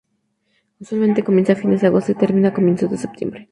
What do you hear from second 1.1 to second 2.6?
comienza a fines de agosto y termina a